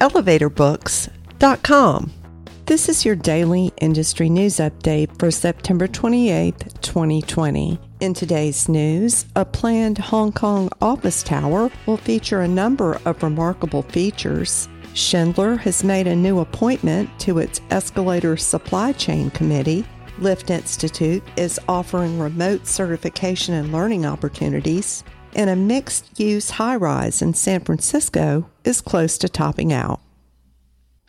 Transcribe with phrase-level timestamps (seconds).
[0.00, 2.12] elevatorbooks.com.
[2.66, 7.78] This is your daily industry news update for September 28, 2020.
[8.00, 13.82] In today's news, a planned Hong Kong office tower will feature a number of remarkable
[13.82, 14.68] features.
[14.94, 19.86] Schindler has made a new appointment to its escalator supply chain committee.
[20.18, 25.04] Lift Institute is offering remote certification and learning opportunities
[25.36, 30.00] and a mixed use high rise in San Francisco is close to topping out.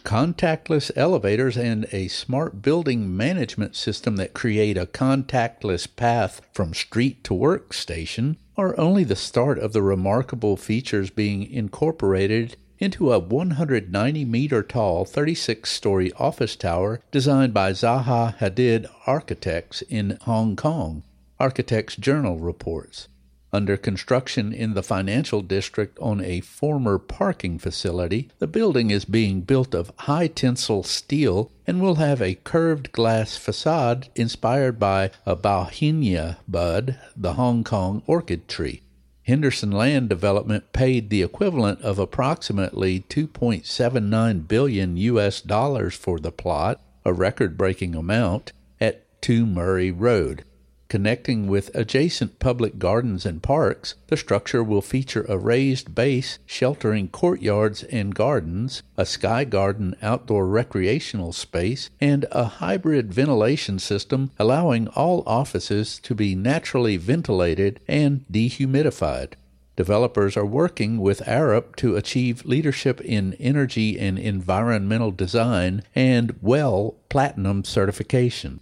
[0.03, 7.23] Contactless elevators and a smart building management system that create a contactless path from street
[7.23, 14.25] to workstation are only the start of the remarkable features being incorporated into a 190
[14.25, 21.03] meter tall, 36 story office tower designed by Zaha Hadid Architects in Hong Kong,
[21.39, 23.07] Architects Journal reports
[23.53, 28.29] under construction in the financial district on a former parking facility.
[28.39, 33.37] The building is being built of high tensile steel and will have a curved glass
[33.37, 38.81] facade inspired by a bauhinia bud, the Hong Kong orchid tree.
[39.23, 46.79] Henderson Land Development paid the equivalent of approximately 2.79 billion US dollars for the plot,
[47.03, 50.45] a record-breaking amount, at 2 Murray Road.
[50.89, 57.09] Connecting with adjacent public gardens and parks, the structure will feature a raised base sheltering
[57.09, 64.87] courtyards and gardens, a sky garden outdoor recreational space, and a hybrid ventilation system allowing
[64.89, 69.33] all offices to be naturally ventilated and dehumidified.
[69.75, 76.95] Developers are working with Arup to achieve leadership in energy and environmental design and WELL
[77.09, 78.61] Platinum certification.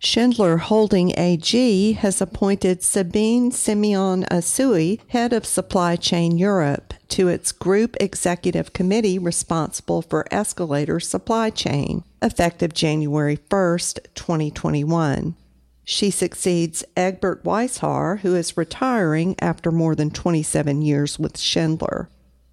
[0.00, 7.96] Schindler Holding AG has appointed Sabine Siméon-Aissaoui, head of Supply Chain Europe, to its group
[7.98, 15.34] executive committee responsible for escalator supply chain, effective January 1st, 2021.
[15.82, 22.08] She succeeds Egbert Weisshaar, who is retiring after more than 27 years with Schindler.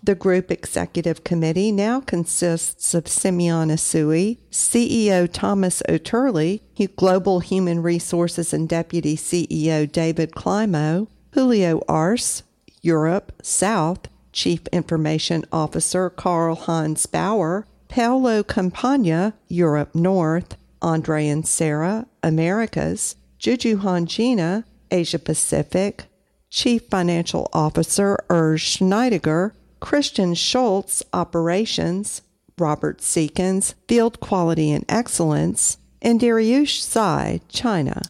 [0.05, 6.61] The group executive committee now consists of Siméon-Aissaoui, CEO Thomas Oetterli,
[6.95, 12.43] Global Human Resources and Deputy CEO David Clymo, Julio Arce,
[12.83, 23.79] Europe South, Chief Information Officer Karl-Heinz Bauer, Paolo Compagna, Europe North, Andre Inserra, Americas, Juju
[23.79, 26.05] Hongina, Asia Pacific,
[26.51, 32.21] Chief Financial Officer Urs Scheidegger, Christian Schulz, Operations,
[32.57, 38.01] Robert Seakins, Field Quality and Excellence, and Daryoush Ziai, China.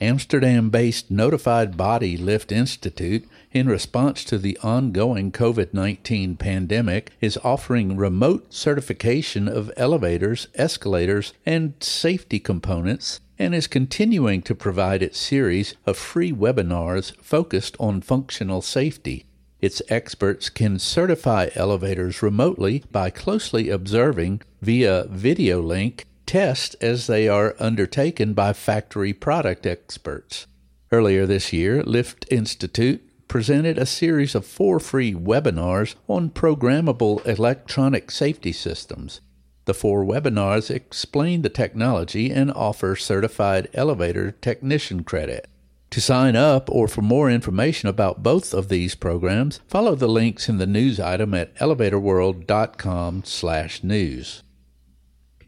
[0.00, 7.38] Amsterdam based notified body Lift Institute, in response to the ongoing COVID 19 pandemic, is
[7.42, 15.18] offering remote certification of elevators, escalators, and safety components and is continuing to provide its
[15.18, 19.25] series of free webinars focused on functional safety.
[19.60, 27.28] Its experts can certify elevators remotely by closely observing via video link tests as they
[27.28, 30.46] are undertaken by factory product experts.
[30.92, 38.10] Earlier this year, Lift Institute presented a series of four free webinars on programmable electronic
[38.10, 39.20] safety systems.
[39.64, 45.48] The four webinars explain the technology and offer certified elevator technician credit.
[45.90, 50.48] To sign up or for more information about both of these programs, follow the links
[50.48, 54.42] in the news item at elevatorworld.com/news.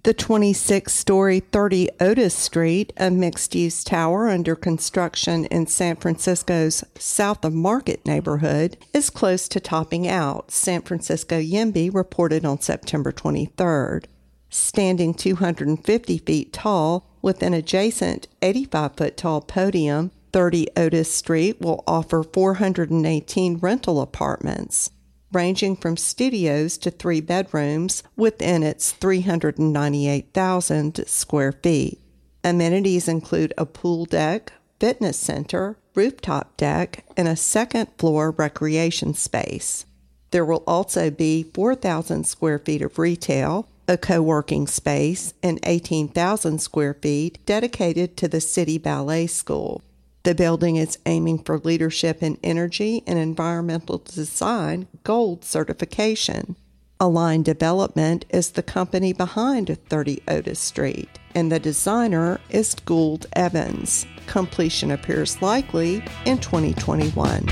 [0.04, 7.52] The 26-story 30 Otis Street, a mixed-use tower under construction in San Francisco's South of
[7.52, 14.04] Market neighborhood, is close to topping out, San Francisco YIMBY reported on September 23rd.
[14.48, 21.84] Standing 250 feet tall with an adjacent 85 foot tall podium, 30 Otis Street will
[21.86, 24.90] offer 418 rental apartments,
[25.32, 32.00] ranging from studios to three bedrooms within its 398,000 square feet.
[32.44, 39.84] Amenities include a pool deck, fitness center, rooftop deck, and a second floor recreation space.
[40.30, 46.60] There will also be 4,000 square feet of retail, a co working space, and 18,000
[46.60, 49.82] square feet dedicated to the City Ballet School.
[50.28, 56.54] The building is aiming for leadership in energy and environmental design gold certification.
[57.00, 64.04] Align Development is the company behind 30 Otis Street, and the designer is Gould Evans.
[64.26, 67.46] Completion appears likely in 2021.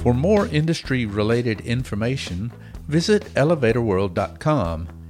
[0.00, 2.52] For more industry related information,
[2.86, 4.95] visit elevatorworld.com